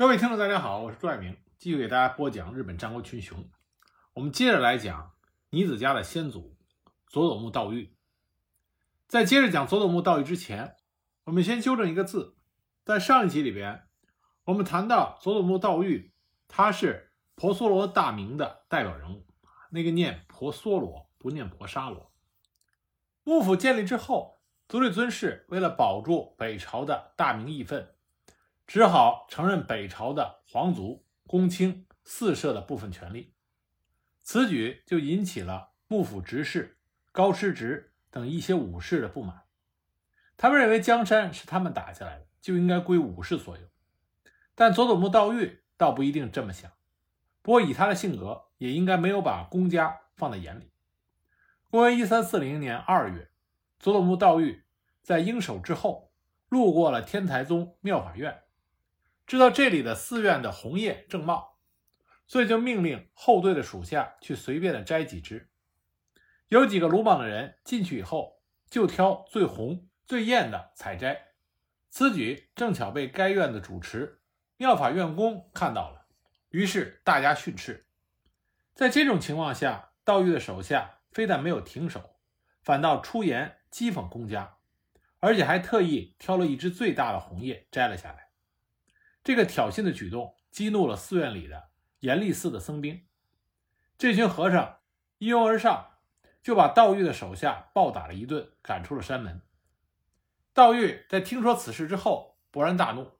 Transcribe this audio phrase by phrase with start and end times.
[0.00, 3.50] 各位听众，大家好，我是朱爱明，继续给大家播讲日本战国群雄。
[4.14, 5.12] 我们接着来讲
[5.50, 6.56] 尼子家的先祖
[7.06, 7.94] 佐佐木道玉。
[9.06, 10.74] 在接着讲佐佐木道玉之前，
[11.24, 12.38] 我们先纠正一个字。
[12.82, 13.82] 在上一集里边，
[14.44, 16.14] 我们谈到佐佐木道玉，
[16.48, 19.26] 他是婆娑罗大名的代表人物，
[19.70, 22.10] 那个念婆娑罗，不念婆沙罗。
[23.22, 27.94] 幕府建立之后，足利尊氏为了保住北朝的大名义分。
[28.70, 33.34] 只好承认北朝的皇族、公卿、四社的部分权利，
[34.22, 36.78] 此举就引起了幕府执事
[37.10, 39.42] 高师直等一些武士的不满。
[40.36, 43.64] 他们认为江山是他们打下来的，就应该归武士所有。
[44.54, 46.70] 但佐佐木道玉倒不一定这么想。
[47.42, 50.70] 不过以他的性格，也应该没有把公家放在眼里。
[51.72, 53.32] 公元一三四零年二月，
[53.80, 54.62] 佐佐木道玉
[55.02, 56.12] 在应手之后，
[56.48, 58.44] 路过了天台宗妙法院。
[59.30, 61.56] 知道这里的寺院的红叶正茂，
[62.26, 65.48] 所以就命令后队的属下去随便的摘几枝。
[66.48, 71.28] 有几个鲁莽的人进去以后，就挑最红最艳的采摘。
[71.90, 74.20] 此举正巧被该院的主持
[74.56, 76.06] 妙法院公看到了，
[76.48, 77.86] 于是大家训斥。
[78.74, 82.16] 在这种情况下，道玉的手下非但没有停手，
[82.64, 84.56] 反倒出言讥讽公家，
[85.20, 88.29] 而且还特意挑了一只最大的红叶摘了下来。
[89.22, 93.06] 这个挑衅的举动激怒了寺院里的严立寺的僧兵，
[93.98, 94.78] 这群和尚
[95.18, 95.98] 一拥而上，
[96.42, 99.42] 就把道玉的手下暴打了一顿，赶出了山门。
[100.54, 103.18] 道玉在听说此事之后，勃然大怒，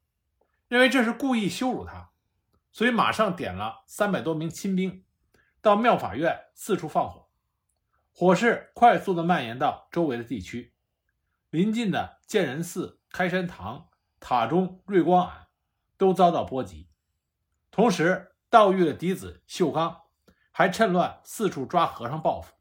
[0.68, 2.10] 认为这是故意羞辱他，
[2.72, 5.04] 所以马上点了三百多名亲兵，
[5.60, 7.28] 到妙法院四处放火，
[8.14, 10.72] 火势快速的蔓延到周围的地区，
[11.50, 15.48] 临近的建仁寺、开山堂、塔中、瑞光庵。
[16.00, 16.88] 都遭到波及，
[17.70, 20.00] 同时，道玉的嫡子秀刚
[20.50, 22.54] 还趁乱四处抓和尚报复。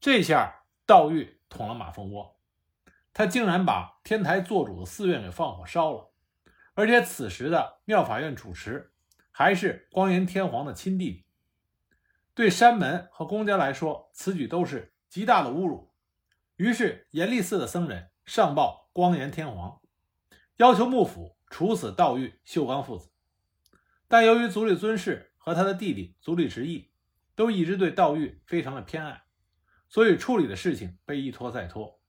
[0.00, 2.40] 这下，道玉捅了马蜂窝，
[3.12, 6.10] 他竟然把天台做主的寺院给放火烧了，
[6.72, 8.94] 而且此时的妙法院主持
[9.30, 11.26] 还是光炎天皇的亲弟弟。
[12.32, 15.92] 对山门和公家来说，此举都是极大的侮辱。
[16.56, 19.82] 于是，严立寺的僧人上报光炎天皇，
[20.56, 21.36] 要求幕府。
[21.52, 23.10] 处死道玉、秀刚父子，
[24.08, 26.90] 但由于足利尊氏和他的弟弟足利直义
[27.34, 29.24] 都一直对道玉非常的偏爱，
[29.86, 32.00] 所以处理的事情被一拖再拖。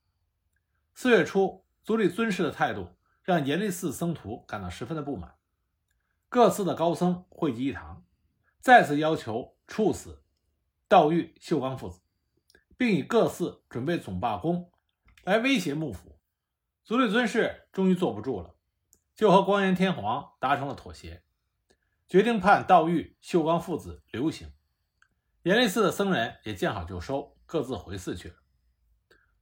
[0.93, 5.35] 四月初，足利尊氏的态度让严立寺僧徒感到十分的不满，
[6.29, 8.05] 各寺的高僧汇集一堂，
[8.61, 10.23] 再次要求处死
[10.87, 11.99] 道玉、秀刚父子，
[12.77, 14.71] 并以各寺准备总罢工
[15.25, 16.17] 来威胁幕府。
[16.85, 18.52] 足利尊氏终于坐不住了。
[19.15, 21.23] 就和光炎天皇达成了妥协，
[22.07, 24.51] 决定判道玉、秀刚父子流刑。
[25.43, 28.35] 严立寺的僧人也见好就收，各自回寺去了。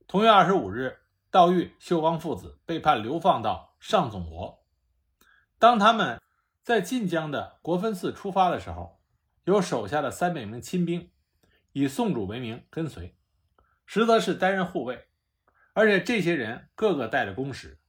[0.08, 0.98] 同月二十五日，
[1.30, 4.66] 道玉、秀光父子被判流放到上总国。
[5.58, 6.22] 当他们
[6.62, 9.00] 在晋江的国分寺出发的时候，
[9.46, 11.12] 有手下的三百名亲兵
[11.72, 13.18] 以宋主为名跟随，
[13.86, 15.08] 实则是担任护卫，
[15.72, 17.80] 而且这些人个个带着弓矢，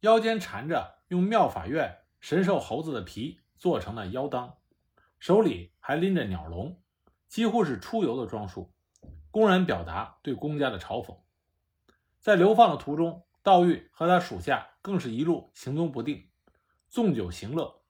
[0.00, 1.01] 腰间缠着。
[1.12, 4.56] 用妙法院神兽猴子的皮做成了腰当，
[5.18, 6.80] 手里还拎着鸟笼，
[7.28, 8.72] 几乎是出游的装束，
[9.30, 11.18] 公然表达对公家的嘲讽。
[12.18, 16.30] 在流放的途中，道玉和他属下更是一路行踪不定，
[16.88, 17.82] 纵酒行乐。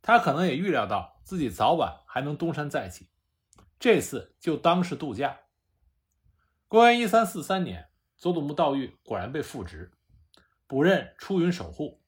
[0.00, 3.10] 他可能也预料到自己早晚还能东山再起，
[3.78, 5.40] 这次就当是度假。
[6.66, 9.92] 公元一三四三年，佐佐木道玉果然被复职，
[10.66, 12.00] 补任出云守护。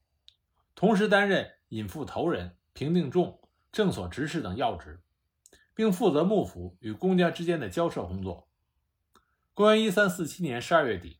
[0.77, 5.01] 同时担任引副头人、平定众、正所执事等要职，
[5.73, 8.47] 并负责幕府与公家之间的交涉工作。
[9.55, 11.19] 公元一三四七年十二月底，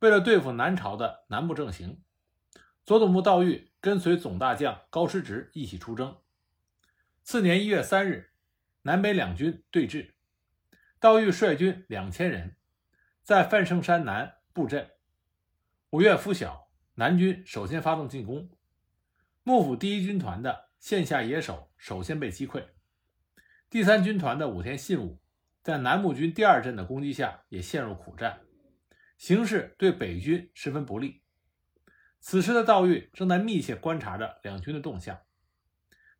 [0.00, 2.02] 为了对付南朝的南部政行，
[2.84, 6.18] 佐佐木道玉跟随总大将高师直一起出征。
[7.22, 8.30] 次年一月三日，
[8.82, 10.12] 南北两军对峙，
[11.00, 12.56] 道玉率军两千人，
[13.22, 14.90] 在范盛山南布阵。
[15.88, 18.50] 五月拂晓，南军首先发动进攻。
[19.48, 22.64] 幕府第一军团的线下野手首先被击溃，
[23.70, 25.22] 第三军团的武田信武
[25.62, 28.40] 在南木军第二阵的攻击下也陷入苦战，
[29.16, 31.22] 形势对北军十分不利。
[32.18, 35.20] 此时的道玉正在密切观察着两军的动向，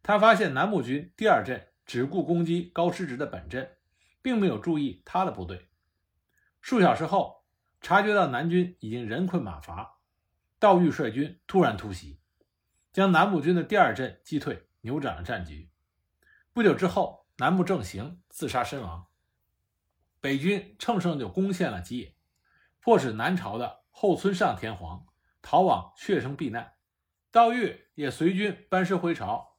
[0.05, 3.69] 他发现南木军第二阵只顾攻击高师直的本阵，
[4.23, 5.67] 并没有注意他的部队。
[6.61, 7.44] 数小时后，
[7.81, 9.99] 察觉到南军已经人困马乏，
[10.61, 12.20] 道玉率军突然突袭。
[12.97, 15.71] 将南部军的第二阵击退，扭转了战局。
[16.55, 19.09] 不久之后，南部正行自杀身亡。
[20.19, 22.17] 北军乘胜就攻陷了吉野，
[22.81, 25.05] 迫使南朝的后村上天皇
[25.43, 26.73] 逃往雀生避难。
[27.31, 29.59] 道玉也随军班师回朝，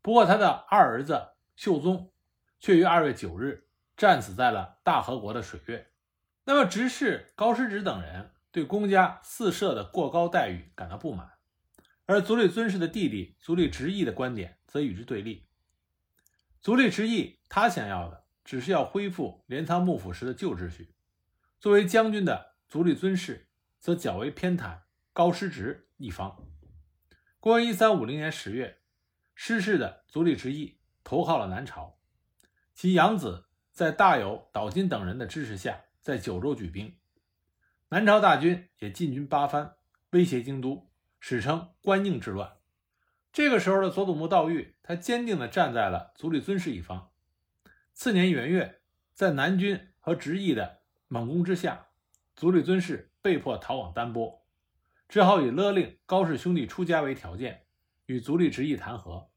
[0.00, 2.12] 不过他的二儿子秀宗
[2.60, 5.90] 却于二月九日战死在了大和国的水月。
[6.44, 11.32] 那么，执事高师直等人对公家四社的过高待遇感到不满，
[12.10, 15.46] 而足利尊氏的弟弟足利直义的观点则与之对立。
[16.60, 18.24] 足利直义他想要的。
[18.42, 20.92] 只是要恢复镰仓幕府时的旧秩序。
[21.60, 23.48] 作为将军的足利尊氏
[23.78, 24.80] 则较为偏袒
[25.12, 26.48] 高师直一方。
[27.38, 28.80] 公元一三五零年十月，
[29.36, 31.96] 失势的足利直义投靠了南朝，
[32.74, 36.96] 其养子在大友岛津等人的支持下，在九州举兵。
[37.90, 39.74] 南朝大军也进军八幡，
[40.10, 40.89] 威胁京都，
[41.20, 42.56] 史称关宁之乱。
[43.32, 47.12] 这个时候的佐佐木道玉，他坚定地站在了足利尊氏一方。
[47.92, 48.80] 次年元月，
[49.14, 51.88] 在南军和直义的猛攻之下，
[52.34, 54.44] 足利尊氏被迫逃往丹波，
[55.08, 57.66] 只好以勒令高氏兄弟出家为条件，
[58.06, 59.30] 与足利直义谈和。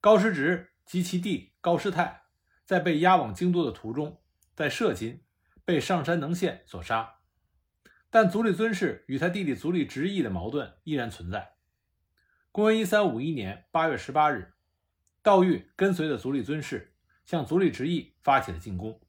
[0.00, 2.22] 高师直及其弟高师太
[2.64, 4.22] 在被押往京都的途中，
[4.54, 5.24] 在涉津
[5.64, 7.19] 被上山能宪所杀。
[8.10, 11.54] 但足利尊氏与他弟弟足利直义的矛盾依然存在。
[12.52, 14.52] 公元一三五一年八月十八日，
[15.22, 16.88] 道玉跟随着足利尊氏。
[17.22, 19.00] 向足利直义发起了进攻。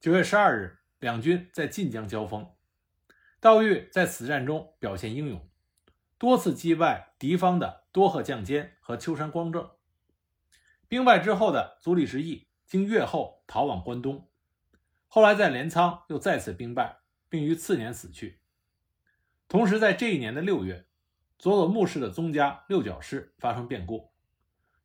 [0.00, 2.50] 九月十二日，两军在晋江交锋，
[3.38, 5.48] 道玉在此战中表现英勇，
[6.18, 9.70] 多次击败敌方的多贺将监和秋山光正。
[10.88, 14.28] 兵败之后的足利直义经越后逃往关东，
[15.06, 16.98] 后来在镰仓又再次兵败，
[17.28, 18.40] 并于次年死去。
[19.48, 20.86] 同时，在这一年的六月，
[21.38, 24.12] 佐佐木氏的宗家六角氏发生变故，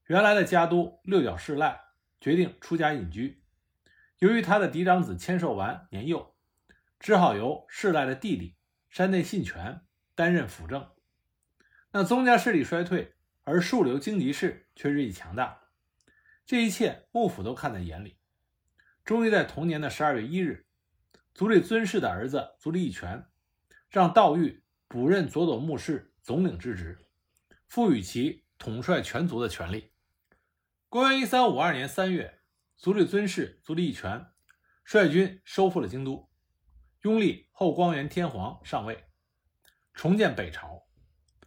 [0.08, 1.82] 原来的家督六角氏赖。
[2.22, 3.44] 决定出家隐居，
[4.20, 6.34] 由于他的嫡长子千寿丸年幼，
[6.98, 8.56] 只好由世赖的弟弟
[8.90, 9.82] 山内信权
[10.16, 10.90] 担任辅政。
[11.92, 13.14] 那宗家势力衰退，
[13.44, 15.64] 而庶流京吉氏却日益强大，
[16.46, 18.18] 这一切幕府都看在眼里。
[19.04, 20.66] 终于在同年的十二月一日，
[21.34, 23.26] 足利尊氏的儿子足利义权
[23.90, 27.00] 让道玉补任佐佐木氏总领之职，
[27.68, 29.92] 赋予其统帅全族的权利。
[30.90, 32.42] 公元一三五二年三月，
[32.78, 34.28] 足利尊氏足利义权
[34.86, 36.30] 率军收复了京都，
[37.02, 39.06] 拥立后光元天皇上位，
[39.94, 40.84] 重建北朝。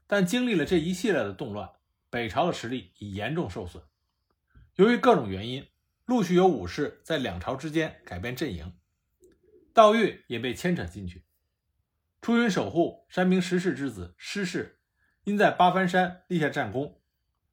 [0.08, 1.70] 但经历了这一系列的动乱，
[2.10, 3.84] 北朝的实力已严重受损。
[4.74, 5.68] 由于各种原因，
[6.04, 8.72] 陆续有武士在两朝之间改变阵营，
[9.76, 11.26] 道玉也被牵扯进去。
[12.22, 14.80] 出云守护山明石氏之子施氏，
[15.24, 17.02] 因在八幡山立下战功。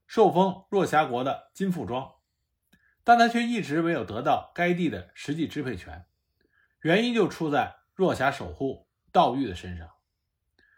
[0.07, 2.13] 受封若狭国的金富庄，
[3.03, 6.05] 但他却一直没有得到该地的实际支配权，
[6.79, 9.89] 原因就出在若狭守护道玉的身上。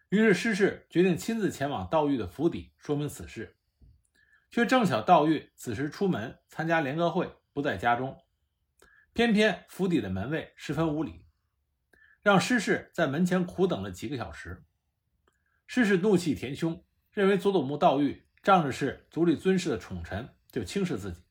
[0.10, 3.56] 于是施氏决定亲自前往道玉的府邸说明此事，
[4.50, 8.18] 却正巧道玉此时出门参加联歌会，不在家中，
[9.14, 11.25] 偏偏府邸的门卫十分无礼，
[12.26, 14.66] 让施氏在门前苦等了几个小时。
[15.68, 18.26] 施氏怒气填胸，认为佐佐木道玉。
[18.42, 21.22] 仗着是足利尊氏的宠臣，就轻视自己。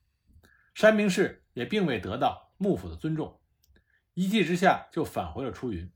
[0.72, 3.40] 山明氏也并未得到幕府的尊重，
[4.14, 5.92] 一气之下就返回了出云。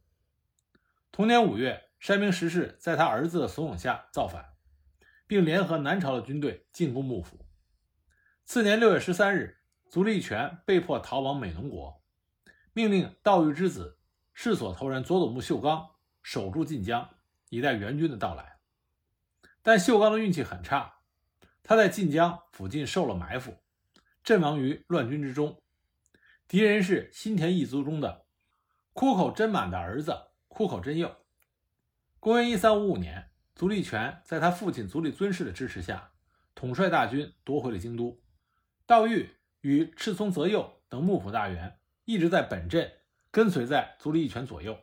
[1.13, 4.55] 同年五月，山明石氏在他儿子的怂恿下造反，
[5.29, 7.47] 并联合南朝的军队进攻幕府。
[8.45, 12.03] 次年六月十三日，足利权被迫逃往美浓国，
[12.73, 13.98] 命令道玉之子
[14.41, 17.11] 世所头人佐佐木秀刚守住晋江，
[17.49, 18.59] 以待援军的到来。
[19.63, 21.01] 但秀刚的运气很差。
[21.65, 23.57] 他在晋江附近受了埋伏，
[24.23, 25.61] 阵亡于乱军之中。
[26.47, 28.27] 敌人是新田一族中的
[28.93, 30.17] 枯口真满的儿子
[30.47, 31.17] 枯口真佑。
[32.21, 36.13] 公元一三五五年，足利权在他父亲足利尊氏的支持下，
[36.55, 38.23] 统帅大军夺回了京都。
[38.87, 42.98] 道玉与赤松泽佑等幕府大员一直在本镇
[43.39, 44.77] 跟随在足利义权左右。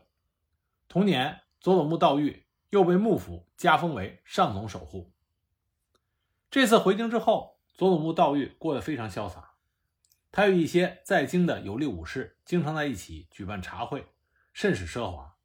[0.87, 5.11] 同年，佐佐木道玉又被幕府加封为上总守护。
[6.49, 9.55] 这次回京之后，佐佐木道玉过得非常潇洒。
[10.31, 14.07] 他与一些在京的有力武士经常在一起举办茶会，
[14.53, 15.35] 甚是奢华。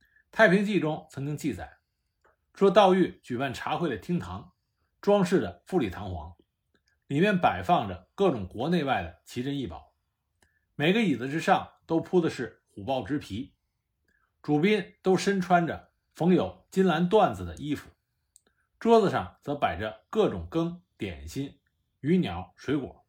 [0.32, 1.76] 《太平记》中曾经记载
[2.54, 4.54] 说，道玉举办茶会的厅堂
[5.02, 6.34] 装饰的富丽堂皇，
[7.06, 9.85] 里面摆放着各种国内外的奇珍异宝，
[10.78, 13.54] 每个椅子之上都铺的是虎豹之皮，
[14.42, 17.88] 主宾都身穿着缝有金蓝缎子的衣服。
[18.78, 21.58] 桌子上则摆着各种羹、点心、
[22.00, 23.06] 鱼鸟、水果。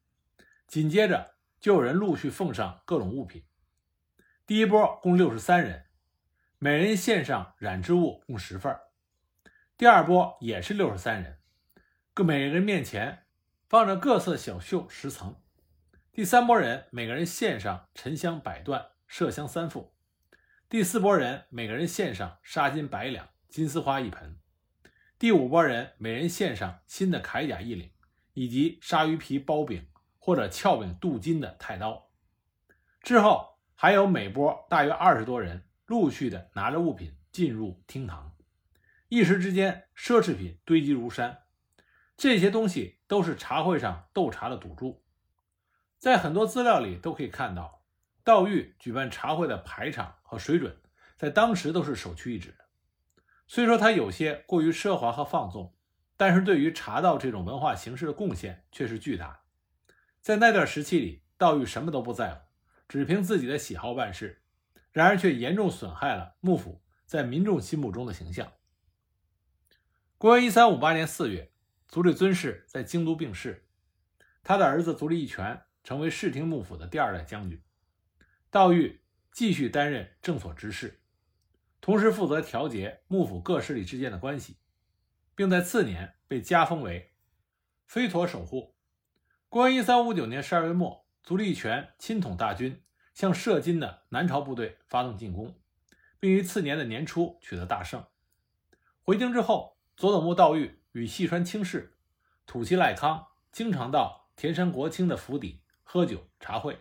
[0.66, 3.44] 紧接着就有人陆续奉上各种物品。
[4.46, 5.88] 第一波共六十三人，
[6.60, 8.74] 每人献上染织物共十份。
[9.76, 11.42] 第二波也是六十三人，
[12.14, 13.26] 各每人面前
[13.68, 15.36] 放着各色小绣十层。
[16.18, 19.94] 第三波人每个人献上沉香百段、麝香三副。
[20.68, 24.40] 第四波人每个人献上纱巾百两、金丝花一盆。
[25.20, 27.92] 第五波人每人献上新的铠甲一领，
[28.34, 32.10] 以及鲨鱼皮包柄或者鞘柄镀金的太刀。
[33.04, 38.36] 之后还有每波大约二十多人陆续的拿着物品进入厅堂。
[39.08, 41.44] 一时之间，奢侈品堆积如山。
[42.18, 45.04] 这些东西都是茶会上斗茶的赌注。
[45.98, 47.84] 在很多资料里都可以看到，
[48.24, 50.78] 道玉举办茶会的排场和水准，
[51.18, 52.66] 在当时都是首屈一指的。
[53.48, 55.76] 虽说他有些过于奢华和放纵，
[56.16, 59.40] 但是对于茶道这种文化形式的贡献却是巨大的。
[60.22, 62.42] 在那段时期里，道玉什么都不在乎，
[62.88, 64.44] 只凭自己的喜好办事，
[64.92, 68.52] 然而却严重损害了幕府在民众心目中的形象。
[70.18, 71.52] 公元一三五八年四月，
[71.88, 73.68] 足利尊氏在京都病逝，
[74.44, 77.64] 他的儿子足利义权成为室町幕府的第二代将军，
[78.50, 79.00] 道玉
[79.32, 81.00] 继续担任正所执事，
[81.80, 84.58] 同时负责调节幕府各势力之间的关系，
[85.34, 87.14] 并在次年被加封为
[87.86, 88.76] 飞陀守护。
[89.48, 95.58] 公元一三五九年十二月末，足利义权亲统大军向摄津的南朝部队发动进攻，
[96.20, 98.04] 并于次年的年初取得大胜。
[99.04, 99.78] 回京之后。
[99.96, 101.98] 佐佐木道玉与细川清氏、
[102.46, 106.78] 土岐赖康经常到田山国清的府邸喝酒茶会。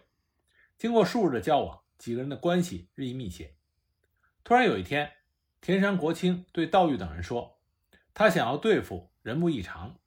[0.77, 3.55] 经过数日的交往，几个人的关系日益密切。
[4.43, 5.13] 突然有一天，
[5.61, 7.61] 田山国清对道玉等人说
[8.13, 10.01] ：“他想要对付人木异常。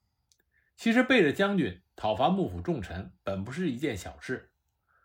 [0.76, 4.52] 其实背着将军讨伐幕府重臣，本不是一件小事，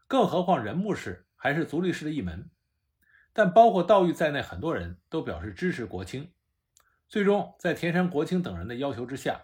[0.07, 2.51] 更何况人木氏还是足利氏的一门。
[3.31, 6.33] 但包括道玉在内，很多人都表示支持国清。”
[7.07, 9.41] 最终，在田山国清等人的要求之下，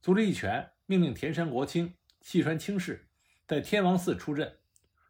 [0.00, 3.09] 足利义权命令田山国清、细川清氏
[3.50, 4.60] 在天王寺出阵，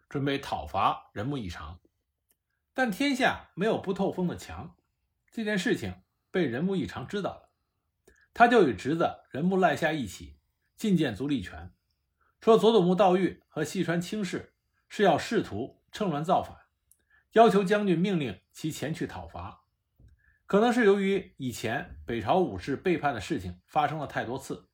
[0.09, 1.79] 准备讨伐人木异常。
[2.73, 4.79] 但天下没有不透风的墙，
[5.31, 7.51] 这件事情被人木异常知道了，
[8.33, 10.39] 他就与侄子人木赖下一起
[10.79, 11.75] 觐见足利权，
[12.41, 14.55] 说佐佐木道玉和细川清氏
[14.89, 16.57] 是要试图趁乱造反，
[17.33, 19.65] 要求将军命令其前去讨伐。
[20.47, 24.71] 可能是由于以前北朝武士背叛的事情发生了太多次，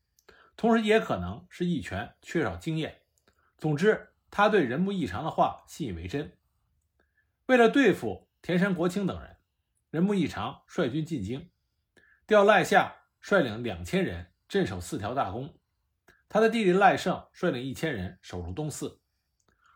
[0.57, 3.03] 同时也可能是义权缺少经验。
[3.59, 6.37] 总之，他对人木异常的话信以为真。
[7.47, 9.37] 为了对付田山国清等人，
[9.91, 11.51] 人木异常率军进京，
[12.27, 15.59] 调赖下率领两千人镇守四条大宫，
[16.29, 19.01] 他的弟弟赖胜率领一千人守住东寺。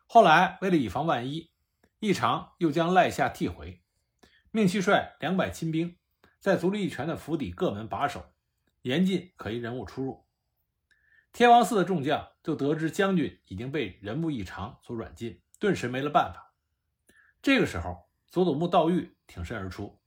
[0.06, 1.50] 后来，为了以防万一，
[2.00, 3.82] 异常又将赖下替回。
[4.50, 5.96] 命其率两百亲兵，
[6.40, 8.34] 在足利义权的府邸各门把守，
[8.82, 10.26] 严禁可疑人物出入。
[11.32, 16.54] 天王寺的众将就得知将军已经被人木异常所软禁，顿时没了办法。
[17.42, 20.00] 这个时候，佐佐木道玉挺身而出，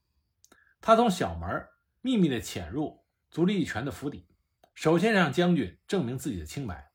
[0.80, 1.66] 他从小门
[2.00, 4.26] 秘密地潜入足利义权的府邸，
[4.74, 6.90] 首先让将军证明自己的清白，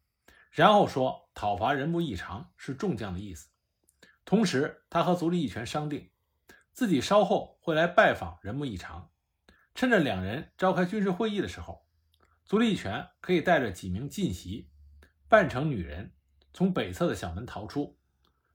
[0.52, 3.50] 然后说讨伐人木异常是众将的意思。
[4.26, 6.10] 同时，他和足利义权商定。
[6.72, 9.12] 自己稍后会来拜访人木异常，
[9.76, 11.86] 趁着两人召开军事会议的时候，
[12.46, 14.70] 足利义权可以带着几名近袭，
[15.30, 16.12] 扮成女人，
[16.54, 18.00] 从北侧的小门逃出。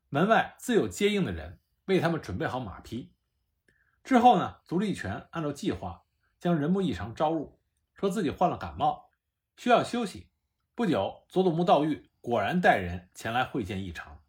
[0.08, 3.14] 门外自有接应的人为他们准备好马匹。
[4.02, 6.02] 之后呢，足利权按照计划
[6.40, 7.60] 将人木异常招入，
[7.94, 9.08] 说自己患了感冒，
[9.56, 10.30] 需要休息。
[10.74, 14.20] 不久，佐佐木道玉果然带人前来会见异常。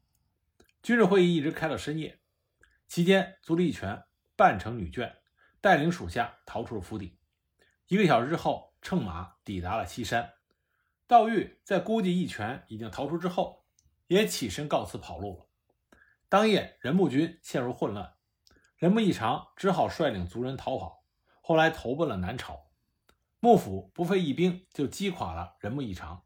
[0.84, 2.20] 军事会议一直开到深夜。
[2.88, 4.04] 期间，足利权
[4.36, 5.12] 扮成女眷，
[5.62, 7.18] 带领属下逃出了府邸。
[7.88, 10.35] 一个小时之后，乘马抵达了西山。
[11.07, 13.65] 道玉在估计义权已经逃出之后，
[14.07, 15.45] 也起身告辞跑路了。
[16.27, 18.15] 当夜，人木军陷入混乱，
[18.77, 21.03] 人木义长只好率领族人逃跑，
[21.41, 22.67] 后来投奔了南朝。
[23.39, 26.24] 幕府不费一兵就击垮了人木义长。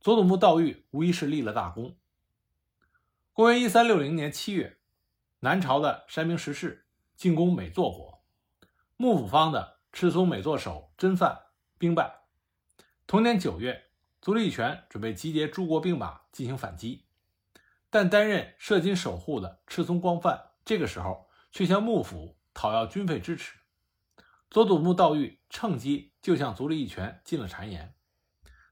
[0.00, 1.98] 佐佐木道玉无疑是立了大功。
[3.32, 4.78] 公元一三六零年七月。
[5.42, 8.22] 南朝的山明石氏进攻美作国，
[8.98, 11.46] 幕府方的赤松美作守真范
[11.78, 12.24] 兵败。
[13.06, 13.89] 同年九月，
[14.20, 17.06] 足利义权准备集结诸国兵马进行反击，
[17.88, 23.58] 但担任摄津守护的赤松光范这个时候却向幕府讨要军费支持。
[24.50, 27.94] 佐佐木道玉趁机就向足利义权进了谗言。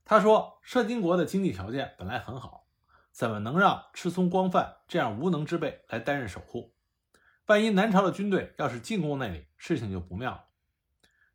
[0.05, 2.67] 他说：“摄津国的经济条件本来很好，
[3.11, 6.75] 怎么能让赤松光范这样无能之辈来担任守护？
[7.47, 10.45] 万一南朝的军队要是进攻那里，事情就不妙了。”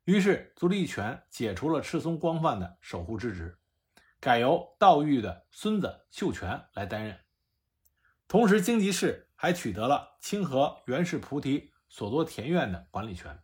[0.04, 3.59] 于是足利义权解除了赤松光范的守护之职，
[4.25, 7.21] 改由道玉的孙子秀全来担任。
[8.26, 13.43] 同时，京吉氏还取得了清河源氏菩提所多田院的管理权。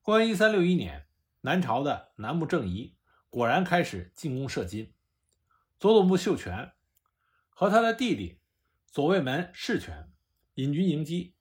[0.00, 1.08] 公元一三六一年，
[1.40, 2.96] 南朝的南木正仪
[3.28, 4.94] 果然开始进攻射金。
[5.80, 6.70] 佐佐木秀全
[7.48, 8.40] 和他的弟弟
[8.86, 10.12] 左卫门世权
[10.54, 11.34] 引军迎击，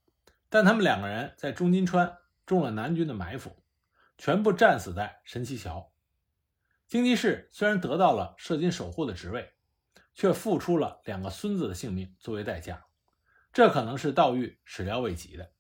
[0.49, 2.17] 但他们两个人在中金川
[2.47, 3.63] 中了南军的埋伏，
[4.17, 5.90] 全部战死在神崎桥。
[6.91, 9.53] 京吉士虽然得到了射金守护的职位，
[10.13, 12.83] 却付出了两个孙子的性命作为代价，
[13.53, 15.53] 这可能是道玉始料未及的。